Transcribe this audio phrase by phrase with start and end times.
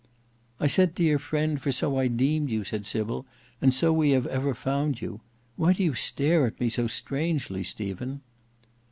[0.59, 3.23] "I said dear friend for so I deemed you." said Sybil;
[3.61, 5.21] "and so we have ever found you.
[5.57, 8.21] Why do you stare at me so strangely, Stephen?"